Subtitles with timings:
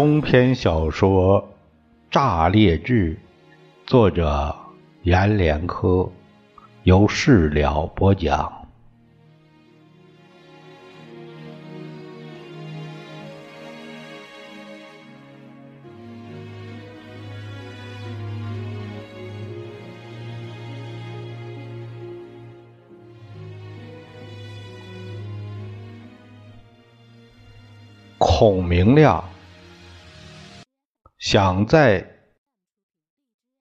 [0.00, 1.42] 中篇小说
[2.10, 3.14] 《炸裂志》，
[3.86, 4.56] 作者
[5.02, 6.10] 阎连科，
[6.84, 8.50] 由事了播讲。
[28.16, 29.22] 孔明亮。
[31.20, 32.12] 想在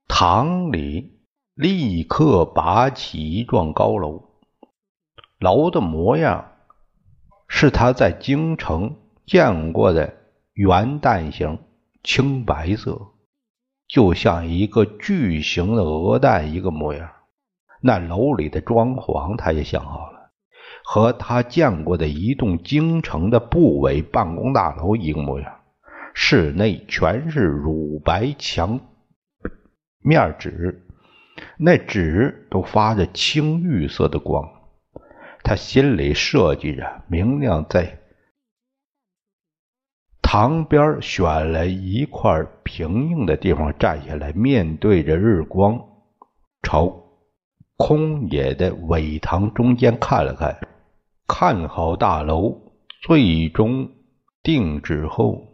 [0.07, 1.19] 堂里
[1.55, 4.29] 立刻拔起一幢高楼，
[5.39, 6.53] 楼的模样
[7.49, 10.15] 是他在京城见过的
[10.53, 11.59] 圆蛋形，
[12.01, 12.97] 青白色，
[13.89, 17.11] 就像一个巨型的鹅蛋一个模样。
[17.81, 20.31] 那楼里的装潢他也想好了，
[20.85, 25.58] 和他见过的一栋京城的部委办公大楼一个模样。
[26.13, 28.79] 室内全是乳白墙
[30.01, 30.85] 面纸，
[31.57, 34.47] 那纸都发着青绿色的光。
[35.43, 37.99] 他心里设计着，明亮在
[40.21, 45.79] 堂边选了一块平硬的地方站下来，面对着日光，
[46.61, 47.03] 朝
[47.77, 50.59] 空野的苇塘中间看了看，
[51.27, 53.89] 看好大楼，最终
[54.43, 55.48] 定旨后。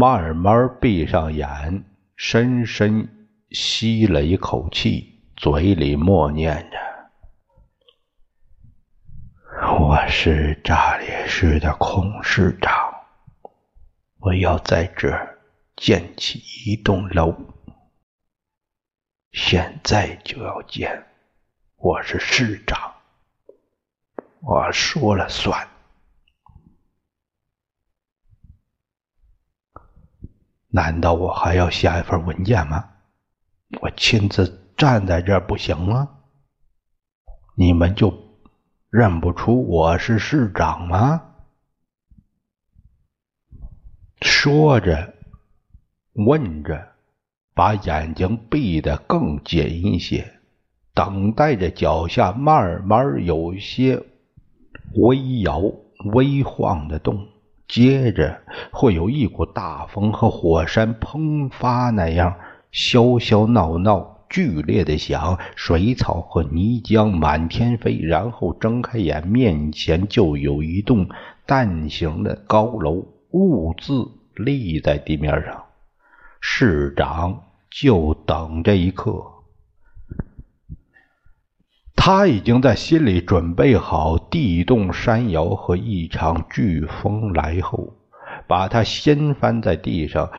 [0.00, 1.82] 慢慢闭上眼，
[2.14, 6.78] 深深吸了一口气，嘴里默念着
[9.76, 12.72] ：“我是炸裂市的孔市长，
[14.20, 15.10] 我要在这
[15.74, 17.34] 建起一栋楼，
[19.32, 21.06] 现在就要建。
[21.74, 22.78] 我是市长，
[24.42, 25.66] 我说了算。”
[30.70, 32.90] 难道我还要下一份文件吗？
[33.80, 36.08] 我亲自站在这儿不行吗？
[37.54, 38.12] 你们就
[38.90, 41.22] 认不出我是市长吗？
[44.20, 45.14] 说着，
[46.12, 46.92] 问着，
[47.54, 50.40] 把眼睛闭得更紧一些，
[50.92, 54.04] 等待着脚下慢慢有些
[54.94, 55.60] 微摇
[56.12, 57.28] 微晃的动。
[57.68, 58.40] 接着
[58.70, 62.34] 会有一股大风和火山喷发那样
[62.72, 67.98] 喧喧闹闹、剧烈的响，水草和泥浆满天飞。
[68.00, 71.08] 然后睁开眼，面前就有一栋
[71.44, 75.64] 蛋形的高楼兀自立在地面上。
[76.40, 79.37] 市长就等这一刻。
[82.00, 87.92] 他已经在心里准备好地动山摇和一场飓风来后，
[88.46, 90.30] 把他掀翻在地上，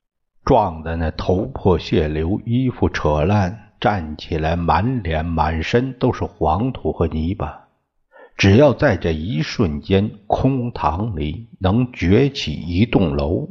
[0.45, 7.67] 撞得那头破血流、衣服扯烂，站起来满脸满身都是黄土和泥巴。
[8.37, 13.49] 只要在这一瞬间，空堂里能崛起一栋楼，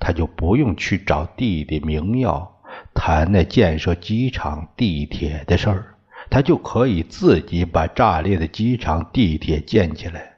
[0.00, 2.60] 他就不用去找弟弟明耀
[2.94, 5.95] 谈那建设机场、地铁的事儿。
[6.30, 10.34] 他就可以自己把炸裂的机场、地铁建起来。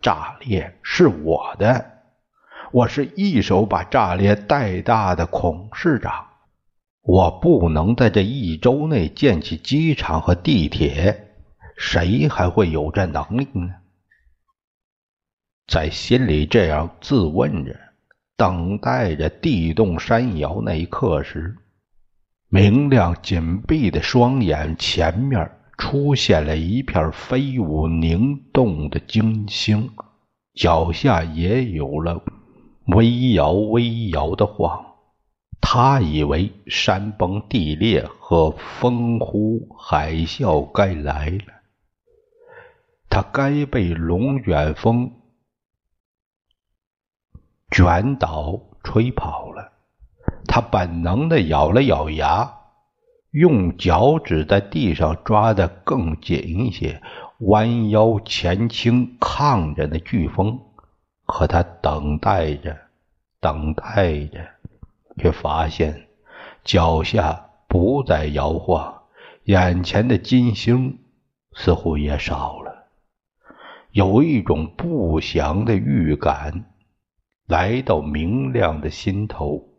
[0.00, 1.84] 炸裂是我的，
[2.72, 6.26] 我是一手把炸裂带大的孔市长。
[7.02, 11.34] 我不能在这一周内建起机场和地铁，
[11.76, 13.74] 谁还会有这能力呢？
[15.66, 17.76] 在心里这样自问着，
[18.36, 21.56] 等待着地动山摇那一刻时。
[22.48, 29.90] 明亮紧闭的双眼前面出现了一片飞舞凝动的金星，
[30.54, 32.22] 脚下也有了
[32.86, 34.94] 微摇微摇的晃。
[35.60, 41.52] 他以为山崩地裂和风呼海啸该来了，
[43.10, 45.10] 他该被龙卷风
[47.72, 49.72] 卷倒、吹跑了。
[50.56, 52.50] 他本能的咬了咬牙，
[53.30, 57.02] 用脚趾在地上抓得更紧一些，
[57.40, 60.58] 弯腰前倾抗着那飓风。
[61.26, 62.74] 可他等待着，
[63.38, 64.48] 等待着，
[65.18, 66.08] 却发现
[66.64, 69.02] 脚下不再摇晃，
[69.44, 71.00] 眼前的金星
[71.52, 72.86] 似乎也少了。
[73.90, 76.64] 有一种不祥的预感
[77.46, 79.75] 来到明亮的心头。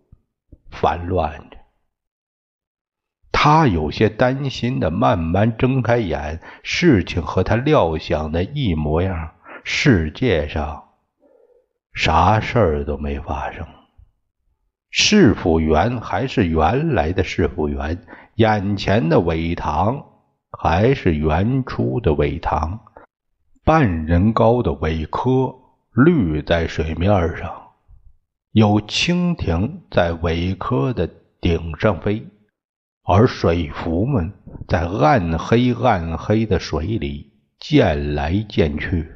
[0.72, 1.58] 烦乱着，
[3.32, 9.32] 他有些担心的慢慢睁开眼，事情和他料想的一模样。
[9.64, 10.86] 世界上
[11.94, 13.68] 啥事儿都没发生。
[14.90, 18.02] 市府员还是原来的市府员，
[18.36, 20.06] 眼前的苇塘
[20.50, 22.80] 还是原初的苇塘，
[23.66, 25.54] 半人高的苇棵
[25.92, 27.67] 绿在水面上，
[28.58, 31.08] 有蜻蜓在苇科的
[31.40, 32.26] 顶上飞，
[33.04, 34.34] 而水浮们
[34.68, 39.12] 在暗黑暗黑的水里溅来溅去。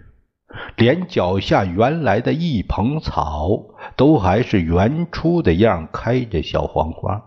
[0.77, 3.49] 连脚下原来的一蓬草，
[3.95, 7.19] 都还是原初的样，开着小黄花。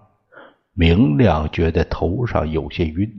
[0.72, 3.10] 明亮觉得头上有些晕，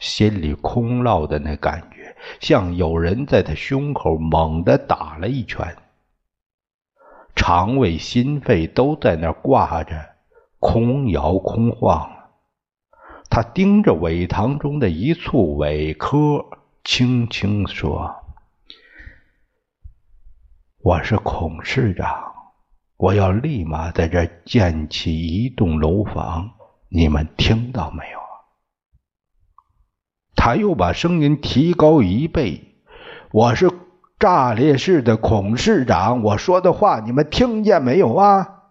[0.00, 5.76] 心里空落的那感觉，像有人在他胸口猛地打了一拳。
[7.40, 10.16] 肠胃、心肺都在那挂着，
[10.58, 12.10] 空摇空晃。
[13.30, 16.44] 他盯着苇塘中的一簇苇科，
[16.82, 18.12] 轻轻说。
[20.82, 22.34] 我是孔市长，
[22.96, 26.50] 我要立马在这建起一栋楼房，
[26.88, 28.18] 你们听到没有？
[30.34, 32.82] 他又把声音提高一倍
[33.32, 33.70] ：“我是
[34.18, 38.62] 炸裂式的孔市长，我说的话你们听见没有啊？”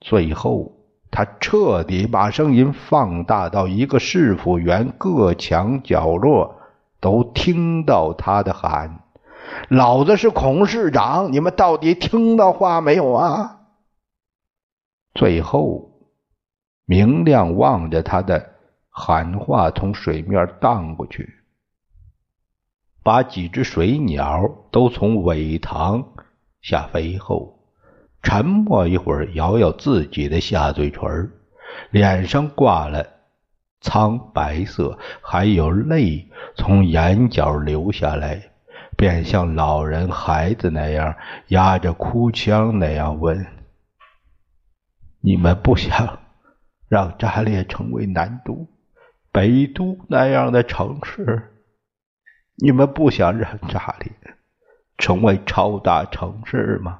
[0.00, 0.72] 最后，
[1.10, 6.56] 他彻底把声音放大到一个市府员各墙角落
[7.00, 9.00] 都听到他的喊。
[9.68, 13.60] 老子是孔市长，你们到底听到话没有啊？
[15.14, 15.90] 最后，
[16.84, 18.50] 明亮望着他的
[18.90, 21.37] 喊话从水面荡过去，
[23.08, 26.12] 把几只水鸟都从苇塘
[26.60, 27.58] 下飞后，
[28.22, 31.32] 沉默一会儿，摇摇自己的下嘴唇，
[31.90, 33.06] 脸上挂了
[33.80, 38.50] 苍白色，还有泪从眼角流下来。
[38.94, 41.14] 便像老人、孩子那样
[41.46, 43.46] 压着哭腔那样问
[45.24, 46.18] ：“你们不想
[46.90, 48.68] 让扎烈成为南都、
[49.32, 51.54] 北都那样的城市？
[52.60, 54.12] 你们不想让炸裂
[54.96, 56.98] 成为超大城市吗？”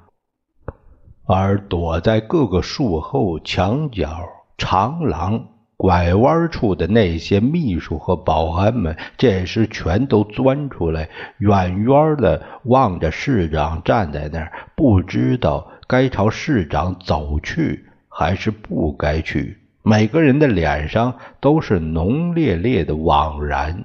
[1.27, 5.49] 而躲在各个树后、墙角、长廊。
[5.77, 11.09] 拐弯处的那些秘书和保安们，这时全都钻出来，
[11.39, 19.57] 远远的望着市长站在那儿，不知道该朝市长走去还是不该去。
[19.85, 23.85] 每个人的脸上都是浓烈烈的惘然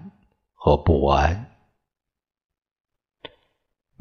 [0.56, 1.46] 和不安。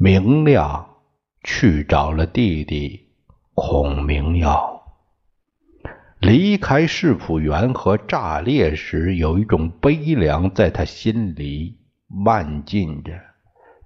[0.05, 0.97] 明亮
[1.45, 3.07] 去找了弟弟
[3.53, 4.83] 孔明耀。
[6.19, 11.77] 离开市府园和炸裂时，有一种悲凉在他心里
[12.09, 13.13] 漫进着。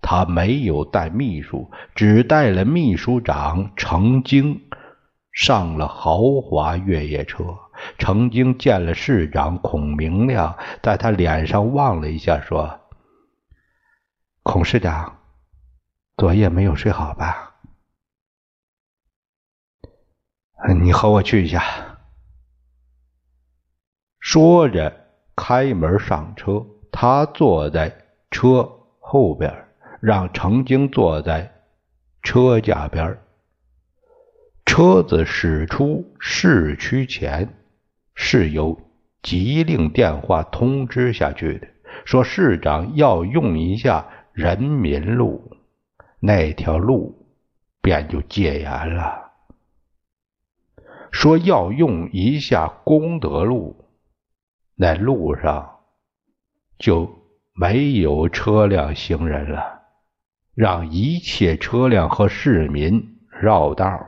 [0.02, 4.60] 他没有带秘书，只带了秘书长程京，
[5.32, 7.44] 上了豪华越野车。
[8.00, 12.80] 程京见了市长孔明亮，在他脸上望了一下，说
[14.42, 15.17] ：“孔市长，
[16.18, 17.54] 昨夜没有睡好吧？
[20.82, 21.64] 你和我去一下。”
[24.20, 26.66] 说着，开门上车。
[26.92, 28.68] 他坐在车
[29.00, 29.68] 后边，
[30.02, 31.62] 让程晶坐在
[32.24, 33.20] 车架边。
[34.66, 37.56] 车子驶出市区前，
[38.16, 38.82] 是由
[39.22, 41.68] 急令电话通知下去的，
[42.06, 45.57] 说市长要用一下人民路，
[46.20, 47.28] 那条路
[47.82, 49.32] 便就戒严了。
[51.12, 53.86] 说要用一下功德路。
[54.80, 55.80] 那路上
[56.78, 57.10] 就
[57.54, 59.82] 没有车辆行人了，
[60.54, 64.00] 让一切车辆和市民绕道。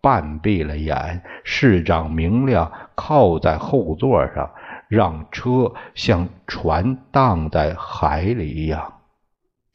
[0.00, 4.52] 半闭了眼，市长明亮靠在后座上，
[4.88, 9.02] 让车像船荡在海里一样，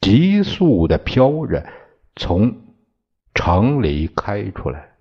[0.00, 1.66] 急速的飘着，
[2.16, 2.74] 从
[3.34, 4.96] 城里开出来。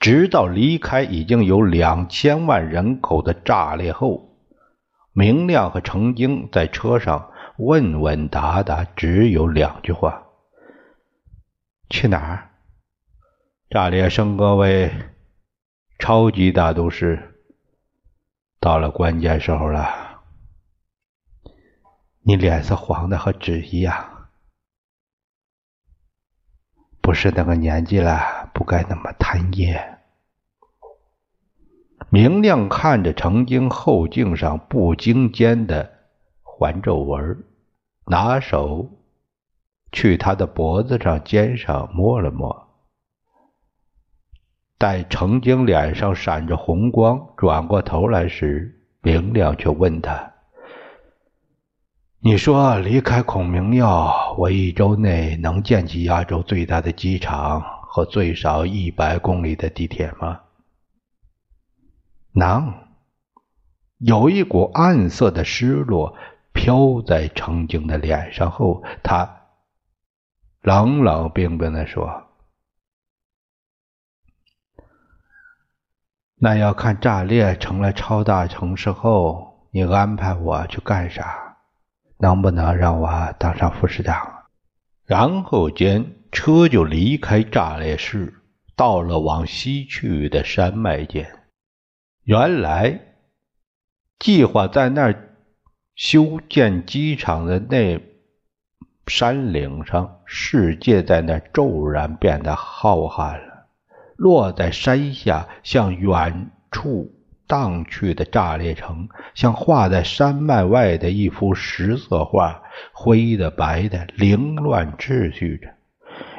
[0.00, 4.36] 直到离开已经有两千万人口的炸裂后，
[5.12, 10.24] 明亮和程京在车上问问答答，只有两句话
[11.90, 12.50] ：“去哪儿？”
[13.70, 14.90] 炸裂升格为
[15.98, 17.34] 超级大都市，
[18.60, 20.07] 到了关键时候了。
[22.28, 24.28] 你脸色黄的和纸一样，
[27.00, 28.50] 不是那个年纪了。
[28.52, 29.98] 不该那么贪夜。
[32.10, 35.90] 明亮看着程京后颈上不经间的
[36.42, 37.44] 环皱纹，
[38.04, 38.90] 拿手
[39.90, 42.68] 去他的脖子上、肩上摸了摸。
[44.76, 50.27] 待程京脸上闪着红光，转过头来时，明亮却问他
[52.20, 60.40] ：“你说离开孔明庙，我一周内能建起亚洲最大的机场和最少一百公里的地铁吗？”
[62.34, 62.74] 能。
[63.98, 66.16] 有一股暗色的失落
[66.52, 69.46] 飘在程京的脸上后，他
[70.60, 72.28] 冷冷冰冰地说。
[76.36, 81.47] 那要看炸裂成了超大城市后，你安排我去干啥？
[82.18, 84.34] 能不能让我当上副市长？
[85.06, 88.42] 然后间车就离开炸裂市，
[88.76, 91.30] 到了往西去的山脉间。
[92.24, 93.00] 原来
[94.18, 95.36] 计划在那儿
[95.94, 98.00] 修建机场的那
[99.06, 103.68] 山岭上，世界在那骤然变得浩瀚了。
[104.16, 107.17] 落在山下，向远处
[107.48, 112.62] 荡去的炸裂城，像画在山脉外的一幅石色画，
[112.92, 115.68] 灰的、白的，凌乱秩序着。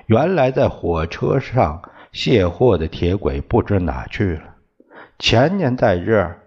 [0.06, 4.44] 原来在火车上卸货的铁轨不知哪去了。
[5.18, 6.40] 前年在这儿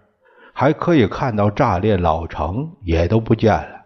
[0.53, 3.83] 还可以看到炸裂老城，也都不见了，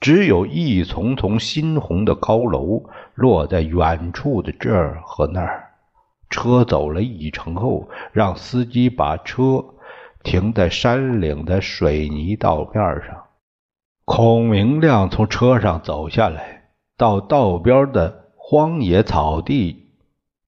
[0.00, 2.82] 只有一丛丛新红的高楼
[3.14, 5.68] 落在远处的这儿和那儿。
[6.28, 9.64] 车走了一程后，让司机把车
[10.22, 13.24] 停在山岭的水泥道面上。
[14.04, 19.90] 孔明亮从车上走下来，到道边的荒野草地，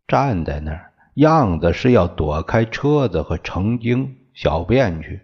[0.06, 5.20] 站在那儿，样子是要躲开车子和成精小便去。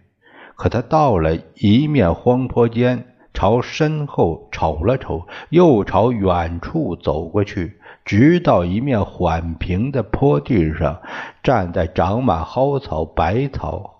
[0.55, 7.79] 可他到了一面荒坡间，朝身后瞅了瞅，又朝远处走过去。
[8.05, 11.01] 直到一面缓平的坡地上，
[11.43, 13.98] 站在长满蒿草、白草、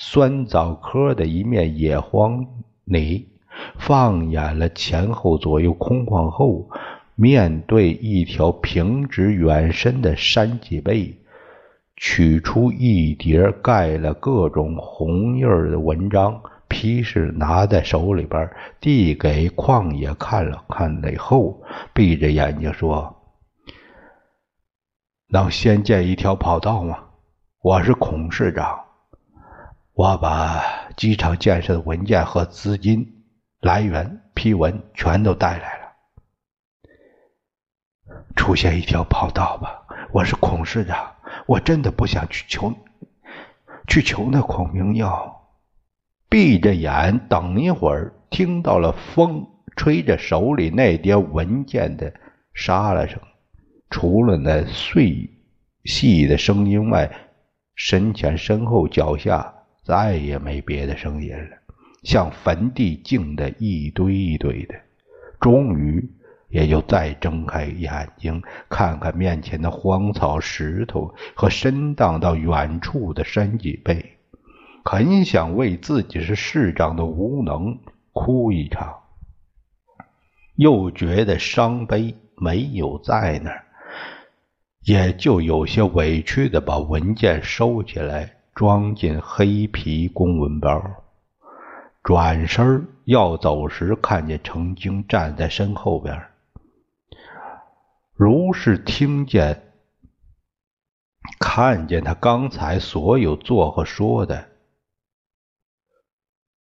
[0.00, 2.46] 酸枣科的一面野荒
[2.84, 3.28] 里，
[3.80, 6.70] 放眼了前后左右空旷后，
[7.16, 11.18] 面对一条平直远深的山脊背，
[11.96, 16.40] 取出一叠盖了各种红印的文章。
[16.68, 18.48] 批示拿在手里边，
[18.80, 21.60] 递给旷野看了看了以后，
[21.92, 23.16] 闭着眼睛说
[25.26, 26.98] ：“能先建一条跑道吗？
[27.62, 28.78] 我是孔市长，
[29.98, 30.62] 我把
[30.96, 33.24] 机场建设的文件和资金
[33.60, 35.92] 来源批文全都带来了。
[38.36, 39.82] 出现一条跑道吧！
[40.12, 41.16] 我是孔市长，
[41.48, 42.72] 我真的不想去求，
[43.88, 45.36] 去求那孔明要。”
[46.30, 52.14] 闭着眼等一会儿，听到了风吹着手里那叠文件的
[52.54, 53.20] 沙拉声。
[53.90, 55.28] 除了那碎
[55.82, 57.10] 细的声音外，
[57.74, 59.56] 身前身后脚下
[59.88, 61.56] 再也没别的声音了，
[62.02, 64.74] 像坟地静的一堆一堆的。
[65.40, 66.06] 终于，
[66.50, 74.18] 也就再睁开眼睛，看看面前的荒草、石头和伸荡到远处的山脊背。
[74.84, 77.78] 很想为自己是市长的无能
[78.12, 78.94] 哭一场，
[80.56, 83.64] 又觉得伤悲没有在那儿，
[84.84, 90.82] 也就有些委屈的把文件收起来，装进黑皮公文包。
[92.02, 96.20] 转身要走时，看见程晶站在身后边，
[98.16, 99.74] 如是听见、
[101.38, 104.48] 看见他刚才所有做和说的。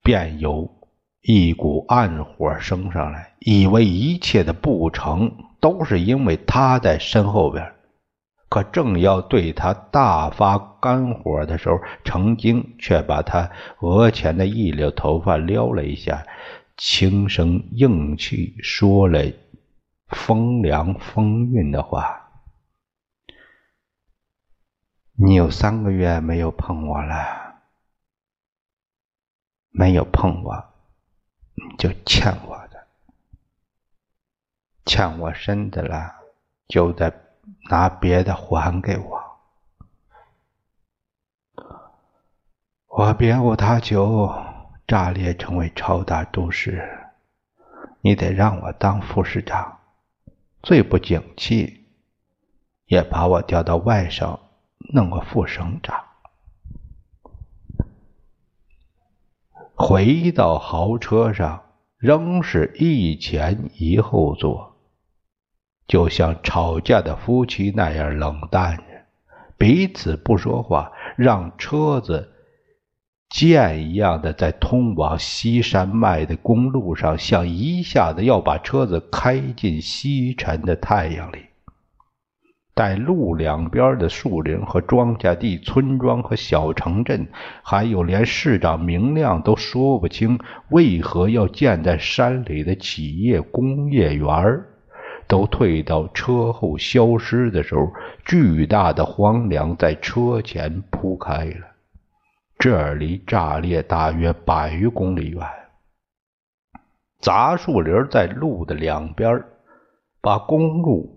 [0.03, 0.69] 便有
[1.21, 7.74] 一股暗火升上来，以为一切的不成都是因为他在身后边。
[8.55, 16.25] 可正要对他大发肝火的时候，程京却把他额前的一绺头发撩了一下，
[16.77, 19.29] 轻声硬气说了
[20.07, 22.31] 风凉风韵的话
[25.19, 27.57] ：“你有三个月没有碰我了。”
[29.77, 30.55] 没有碰我，
[31.55, 32.87] 你就欠我的，
[34.85, 36.15] 欠我身子了，
[36.69, 37.24] 就得
[37.69, 39.21] 拿别的还给我。
[42.87, 44.31] 我别无他求，
[44.87, 47.11] 炸裂成为超大都市，
[48.01, 49.79] 你得让我当副市长，
[50.63, 51.87] 最不景气，
[52.85, 54.39] 也把我调到外省，
[54.93, 56.03] 弄个副省长。
[59.73, 61.63] 回到豪车上，
[61.97, 64.74] 仍是一前一后坐。
[65.87, 68.83] 就像吵架的夫妻那样冷淡着，
[69.57, 72.31] 彼此不说话，让车子
[73.29, 81.37] 箭一样的在通往西山脉的公路上，像一下子要把车子开进西沉的太阳里。
[82.73, 87.27] 带路两边的树林和庄稼地、村庄和小城镇，
[87.63, 90.39] 还有连市长明亮都说不清
[90.71, 94.27] 为何要建在山里的企业工业园
[95.27, 97.91] 都退到车后消失的时候，
[98.25, 101.67] 巨大的荒凉在车前铺开了。
[102.57, 105.41] 这离炸裂大约百余公里远，
[107.19, 109.43] 杂树林在路的两边，
[110.21, 111.13] 把公路。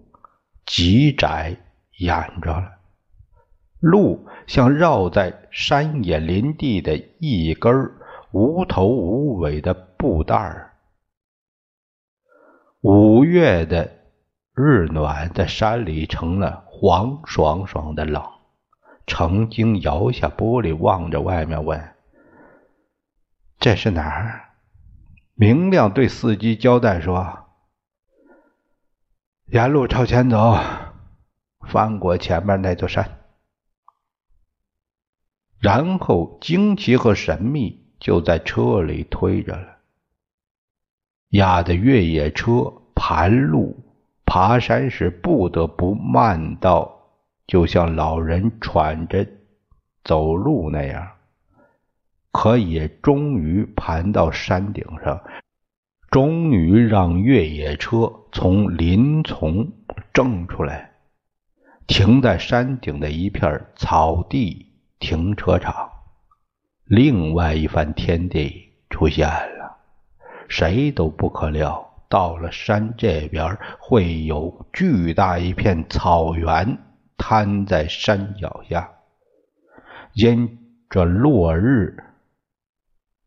[0.70, 1.56] 极窄
[1.96, 2.68] 掩着了，
[3.80, 7.90] 路像绕在山野林地的一根
[8.32, 10.74] 无头无尾的布带儿。
[12.82, 13.90] 五月的
[14.60, 18.22] 日暖在山里成了黄爽爽的冷。
[19.06, 21.94] 程经摇下玻璃，望着外面问
[23.60, 24.50] ：“这是哪儿？”
[25.34, 27.46] 明亮对司机交代说。
[29.46, 30.58] 沿路朝前走，
[31.60, 33.20] 翻过前面那座山，
[35.58, 39.78] 然后惊奇和神秘就在车里推着了。
[41.28, 43.87] 压的越野车盘路
[44.30, 47.00] 爬山时不得不慢到，
[47.46, 49.26] 就像老人喘着
[50.04, 51.08] 走路那样，
[52.30, 55.18] 可也终于盘到山顶上。
[56.10, 59.72] 终于让越野车从林丛
[60.12, 60.92] 挣出来，
[61.86, 64.66] 停在山顶的一片草地
[64.98, 65.90] 停车场。
[66.84, 69.78] 另外一番天地出现了，
[70.48, 76.78] 谁都不可料，到了山这边会有巨大一片草原
[77.16, 78.90] 摊在山脚下，
[80.14, 82.04] 因这落日。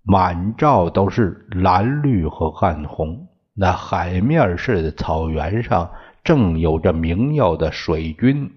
[0.04, 5.92] 满照都是蓝绿和暗红，那海面似的草原上
[6.24, 8.52] 正有着明耀的水军，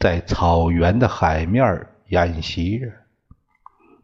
[0.00, 2.86] 在草原的海面演习着。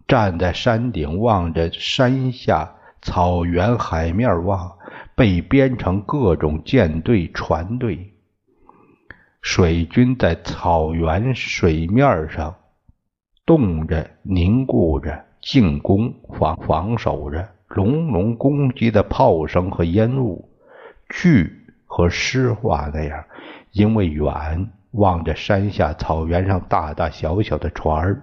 [0.07, 4.79] 站在山顶望着山下草原海面望，
[5.23, 8.13] 被编成各种舰队船队，
[9.41, 12.57] 水军在草原水面上
[13.47, 15.25] 动着凝固着。
[15.41, 20.49] 进攻防防守着，隆隆攻击的炮声和烟雾，
[21.09, 21.53] 剧
[21.85, 23.25] 和诗化那样。
[23.71, 28.23] 因为远望着山下草原上大大小小的船儿，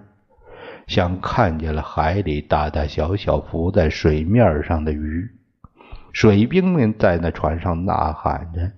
[0.86, 5.39] 像看见了海里大大小小浮在水面上的鱼。
[6.12, 8.70] 水兵们在那船上呐喊着，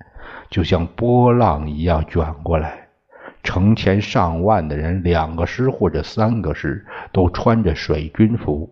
[0.51, 2.89] 就像波浪一样卷过来。
[3.43, 8.71] 成千上万的人，两个师或者三个师，都穿着水军服，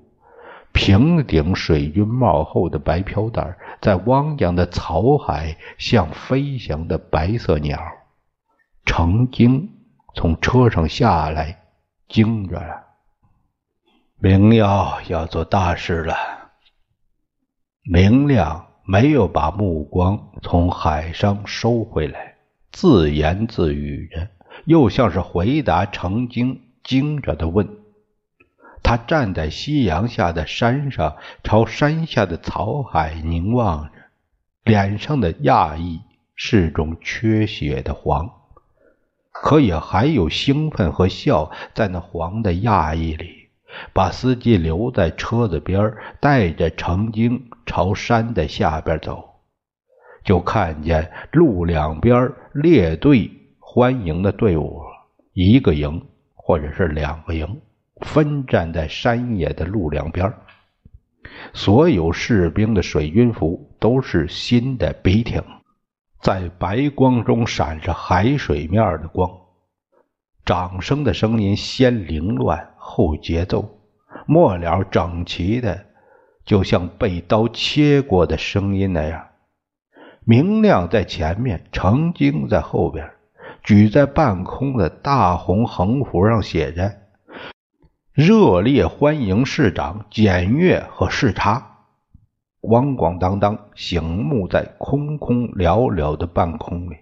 [0.72, 7.80] 平顶水军帽后的白飘带，在汪洋的草海像飞翔的白色鸟。
[8.86, 9.70] 程经
[10.14, 11.62] 从车上下来，
[12.08, 12.84] 惊着了。
[14.20, 16.39] 明耀要做大事了。
[17.92, 22.36] 明亮没有把目光从海上收回来，
[22.70, 24.28] 自言自语着。
[24.64, 27.68] 又像是回答程经惊着的问。
[28.84, 33.90] 他站在夕阳下的山上，朝山下的草海凝望着，
[34.62, 36.00] 脸上的讶异
[36.36, 38.30] 是种缺血的黄，
[39.32, 43.48] 可也还有兴奋和笑在那黄的讶异里。
[43.92, 49.22] 把司机留在车子边，带着程经朝山的下边走，
[50.24, 53.30] 就看见路两边列队。
[53.58, 54.82] 欢迎的队伍，
[55.32, 57.60] 一个营或者是两个营，
[58.00, 60.32] 分站在山野的路两边。
[61.54, 65.40] 所有士兵的水军服都是新的笔挺，
[66.20, 69.30] 在白光中闪着海水面的光。
[70.44, 73.78] 掌声的声音先凌乱后节奏，
[74.26, 75.86] 末了整齐的，
[76.44, 79.26] 就像被刀切过的声音那样。
[80.24, 83.10] 明亮在前面，程经在后边。
[83.62, 86.92] 举在半空的大红横幅上写着
[88.14, 91.66] ：“热烈欢迎市长检阅和视察。”
[92.62, 96.96] 咣咣当当，醒目在空空寥寥的半空里。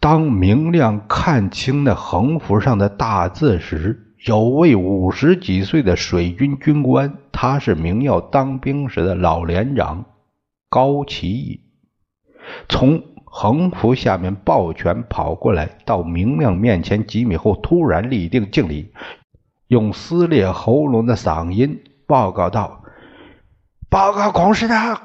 [0.00, 10.04] 当明亮看清那横幅上的大字时，有位五十几岁的水军军官，他是明耀当兵时的老连长
[10.68, 11.60] 高奇义，
[12.68, 18.92] 从横幅下面抱拳跑过来，到明亮面前几米后，突然立定敬礼，
[19.68, 22.82] 用撕裂喉咙的嗓音报告道
[23.88, 25.00] ：“报告孔师长，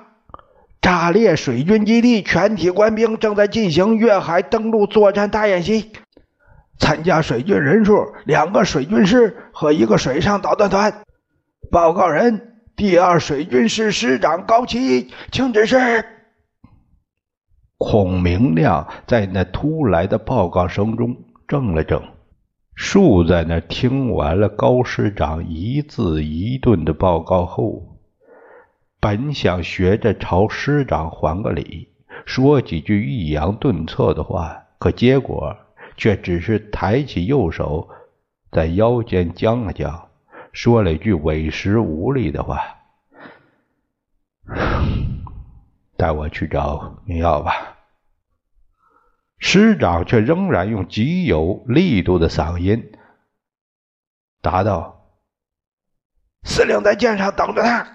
[0.82, 5.91] 炸裂水军基地全体官兵正在进行越海登陆作战大演习，
[6.78, 11.04] 参加水军人数两个水军师和一个水上导弹团。
[11.72, 16.06] 报告人，第二水军师师长高奇，请指示。”
[17.78, 22.02] 孔明亮在那突来的报告声中怔了怔，
[22.74, 28.00] 竖在那听完了高师长一字一顿的报告后，
[29.00, 31.90] 本想学着朝师长还个礼，
[32.26, 35.56] 说几句抑扬顿挫的话，可结果
[35.97, 37.89] 却只是抬起右手，
[38.51, 40.10] 在腰间僵了僵，
[40.51, 42.62] 说了一句委实无力的话
[45.97, 47.51] ：“带我去找明耀吧。”
[49.38, 52.91] 师长却仍然用极有力度的嗓音
[54.41, 55.12] 答道
[56.43, 57.86] ：“司令在舰上等着他。”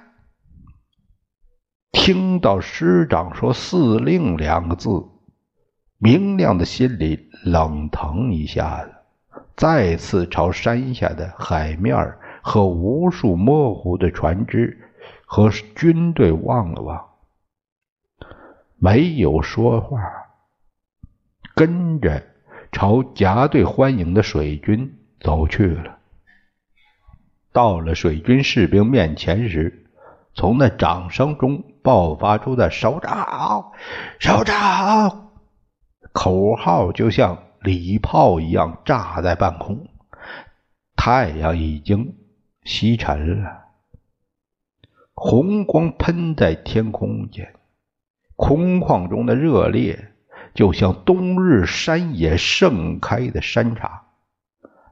[1.92, 4.88] 听到师长说“司令”两个字，
[6.02, 8.94] 明亮的心里冷疼一下子，
[9.54, 14.78] 再次朝山下的海面和无数模糊的船只
[15.26, 17.04] 和军队望了望，
[18.78, 20.00] 没有说话。
[21.54, 22.22] 跟着
[22.72, 25.98] 朝夹队欢迎的水军走去了。
[27.52, 29.84] 到了水军士兵面前时，
[30.32, 33.72] 从那掌声中爆发出的“首长，
[34.18, 35.26] 首长”
[36.12, 39.88] 口号，就像礼炮一样炸在半空。
[40.96, 42.14] 太阳已经
[42.64, 43.64] 西沉了，
[45.14, 47.54] 红光喷在天空间，
[48.36, 50.12] 空旷中的热烈。
[50.52, 54.02] 就像冬日山野盛开的山茶，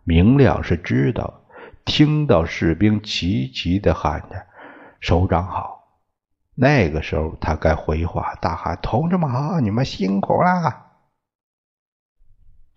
[0.05, 1.43] 明亮是知道，
[1.85, 4.47] 听到士兵齐齐的喊着
[5.01, 5.99] “首长好”，
[6.55, 10.87] 那个时候他该回话，大喊“同志们好，你们辛苦了”。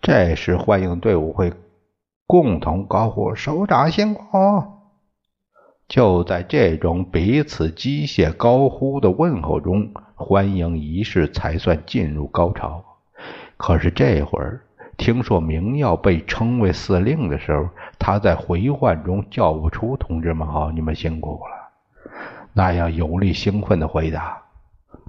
[0.01, 1.53] 这时欢迎队伍会
[2.25, 4.23] 共同高呼“首长辛苦”。
[5.87, 12.83] 就在这种彼此机械高呼的问候中，欢迎仪式才算进入高潮。
[13.57, 14.61] 可是这会儿
[14.97, 22.09] 听说明耀被称为司令的时候，他在回唤中叫不出“同志们好，你们辛苦了”
[22.53, 24.41] 那样有力兴奋的回答，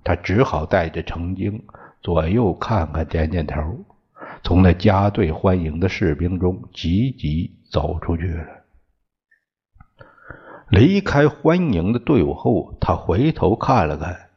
[0.04, 1.64] 他只好带着程京
[2.02, 3.58] 左右看看，点点头，
[4.44, 8.46] 从那加队欢迎的士兵中急急走出去了。
[10.68, 14.30] 离开欢迎的队伍后，他回头看了看，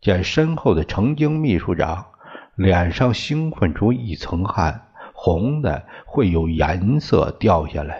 [0.00, 2.06] 见身后的程京秘书长
[2.54, 7.96] 脸上兴奋出一层汗，红的会有颜色掉下来；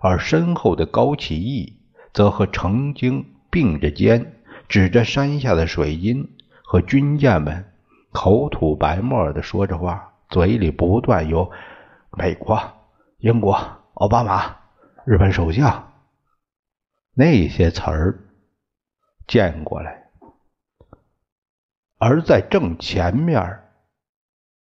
[0.00, 1.78] 而身后的高启义
[2.12, 6.28] 则和程京并着肩，指着山下的水军
[6.62, 7.66] 和军舰们，
[8.10, 11.50] 口吐白沫的说着话，嘴里不断有
[12.10, 12.60] 美国、
[13.18, 13.56] 英国、
[13.94, 14.56] 奥巴马、
[15.04, 15.92] 日本首相。
[17.14, 18.20] 那些词儿
[19.26, 20.10] 见过来，
[21.98, 23.60] 而在正前面，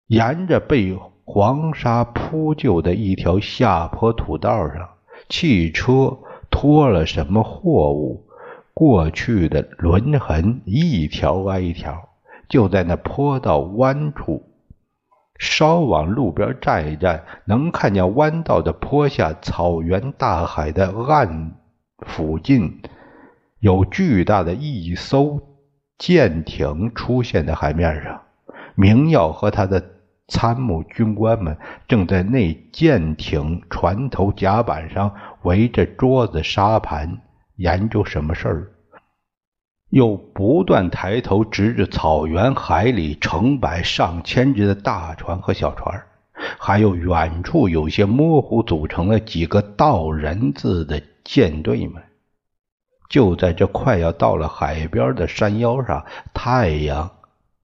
[0.06, 4.96] 沿着被黄沙铺就的一条下坡土道上，
[5.28, 6.18] 汽车
[6.50, 8.26] 拖了什么货物
[8.72, 12.08] 过去的轮痕一条挨一条。
[12.48, 14.47] 就在那坡道弯处，
[15.38, 21.52] 稍往路边站一站，能看见弯道的坡下草原、大海的岸。
[22.06, 22.80] 附近
[23.58, 25.40] 有巨大的一艘
[25.96, 28.22] 舰艇出现在海面上，
[28.76, 29.82] 明耀和他的
[30.28, 31.56] 参谋军官们
[31.88, 37.18] 正在那舰艇船头甲板上围着桌子沙盘
[37.56, 38.70] 研究什么事儿，
[39.90, 46.02] 又不断抬头直着草原海里成百上千只的大船和小船，
[46.58, 51.02] 还有远处有些模糊组成了几个道人字的。
[51.24, 52.02] 舰队们
[53.10, 57.10] 就在这快要到了海边的山腰上，太阳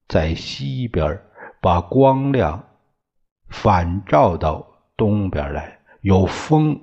[0.06, 1.18] 在西边
[1.62, 2.62] 把光亮
[3.48, 4.66] 反照到
[4.98, 6.78] 东边来，有风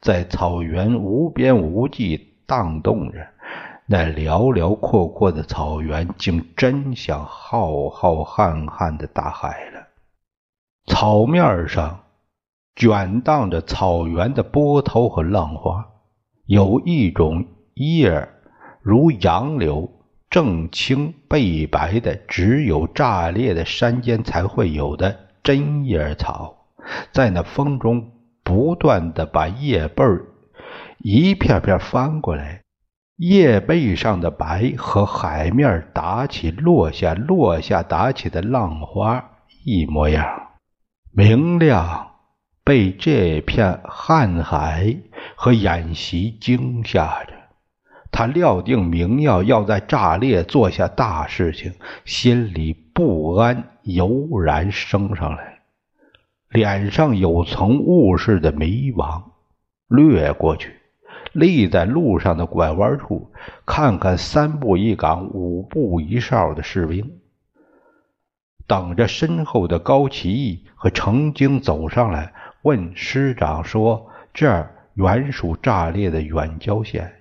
[0.00, 3.26] 在草原无边无际荡动着，
[3.86, 9.88] 那辽辽阔阔的草原竟真像浩浩瀚瀚的大海了。
[10.86, 12.00] 草面上
[12.74, 15.86] 卷荡着草原的波涛和浪花。
[16.46, 18.28] 有一种叶儿
[18.80, 19.90] 如杨柳
[20.28, 26.66] 正青背白的，只有炸裂的山间才会有的针叶草，
[27.12, 28.10] 在那风中
[28.42, 30.26] 不断的把叶背儿
[30.98, 32.61] 一片片翻过来，
[33.24, 39.24] 叶背上的白和海面打起落下落下打起的浪花
[39.64, 40.26] 一模样。
[41.12, 42.14] 明亮
[42.64, 44.96] 被这片瀚海
[45.36, 47.32] 和演习惊吓着。
[48.10, 55.60] 他料定明耀要在炸裂做下大事情，心里不安油然升上来，
[56.48, 59.22] 脸上有层雾似的迷茫，
[59.86, 60.74] 掠过去，
[61.32, 63.32] 立在路上的拐弯处，
[63.66, 67.20] 看看三步一岗、五步一哨的士兵，
[68.66, 77.12] 等着身后的高奇义和程京走上来，问师长说：“这儿原属炸裂的远郊县。”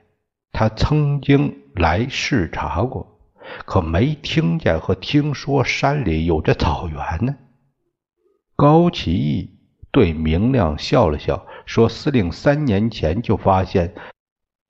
[0.53, 3.17] 他曾经来视察过，
[3.65, 7.35] 可没听见和听说山里有这草原呢。
[8.55, 9.60] 高奇义
[9.91, 13.93] 对明亮笑了笑，说：“司令三年前就发现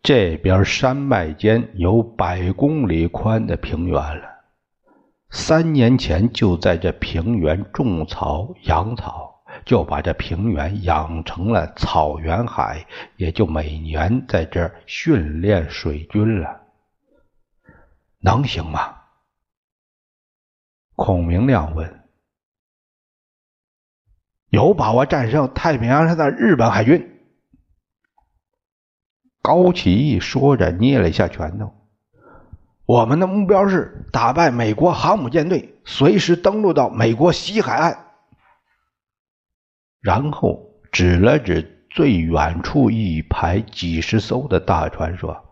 [0.03, 4.23] 这边山脉间有百公里宽的平原了，
[5.29, 9.29] 三年前就在这平原种草养草。”
[9.65, 12.85] 就把这平原养成了草原海，
[13.17, 16.61] 也就每年在这训练水军了。
[18.19, 18.95] 能行吗？
[20.95, 22.00] 孔明亮问。
[24.51, 27.21] 有把握战胜太平洋上的日本海军。
[29.41, 31.73] 高启义说着，捏了一下拳头。
[32.85, 38.07] 我们的目标是打败美国航母舰队，随时登陆到美国西海岸。
[40.01, 40.59] 然后
[40.91, 45.45] 指了指最远处一排几十艘的大船，说：“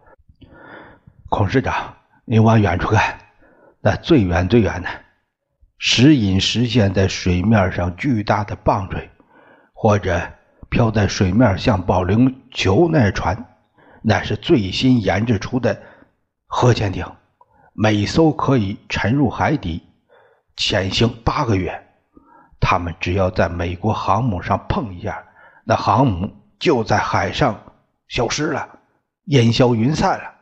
[1.31, 3.17] 孔师长，你往远处看，
[3.79, 4.89] 那最远最远的，
[5.81, 9.09] 时隐时现在水面上巨大的棒槌，
[9.73, 10.21] 或者
[10.69, 13.45] 漂在水面像保龄球那船，
[14.03, 15.81] 那是最新研制出的
[16.47, 17.05] 核潜艇，
[17.73, 19.81] 每艘可以沉入海底，
[20.57, 21.85] 潜行八个月。”
[22.59, 25.23] 他们只要在美国航母上碰一下，
[25.63, 27.57] 那航母就在海上
[28.09, 28.79] 消失了，
[29.27, 30.35] 烟消云散了。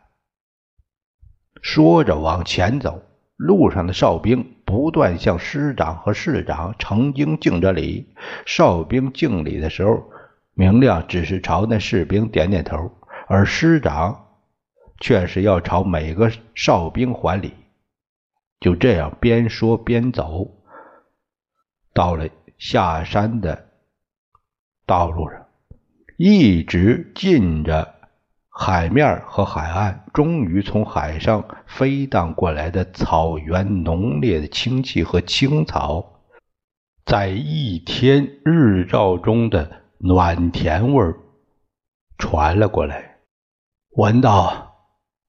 [1.62, 3.04] 说着往前走，
[3.38, 8.14] 路上的哨兵不断向师长和市长曾经敬着礼。
[8.46, 10.12] 哨兵敬礼的时候，
[10.54, 12.92] 明亮只是朝那士兵点点头，
[13.28, 14.26] 而师长
[15.00, 17.54] 却是要朝每个哨兵还礼。
[18.60, 20.52] 就这样，边说边走。
[21.94, 23.70] 到了下山的
[24.88, 25.46] 道路上，
[26.18, 27.96] 一直进着
[28.60, 36.24] 海面和海岸，终于从海上飞荡过来的草原浓烈的清气和青草，
[37.06, 41.14] 在一天日照中的暖甜味
[42.18, 43.18] 传了过来。
[43.92, 44.76] 闻到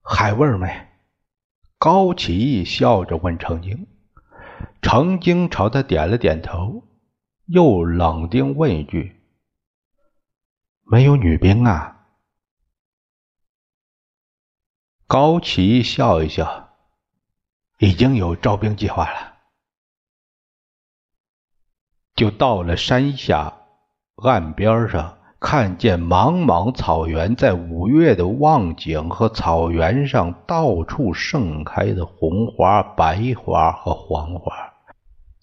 [0.03, 0.89] 海味没？
[1.79, 3.87] 高启义笑着问程京。
[4.81, 6.83] 程京朝他点了点头，
[7.45, 9.21] 又冷丁问一句
[10.91, 11.97] ：“没有女兵啊？”
[15.09, 16.69] 高启笑一笑
[17.81, 19.37] ：“已经有招兵计划了。”
[22.15, 23.55] 就到了山下
[24.17, 34.75] 岸边上，看见茫茫草原，在五月的望景和草原上到处盛开的红花、白花和黄花。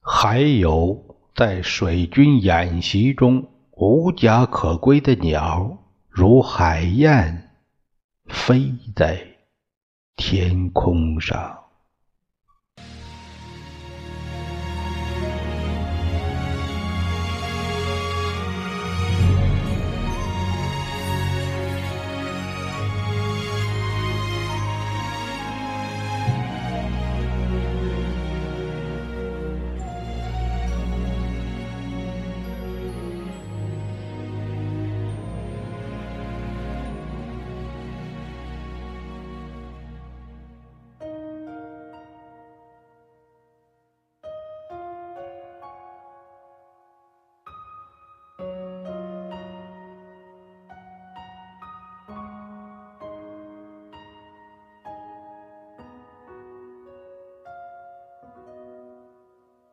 [0.04, 7.50] 还有在水军演习中无家可归的鸟，如海燕，
[8.28, 9.35] 飞在
[10.16, 11.65] 天空上。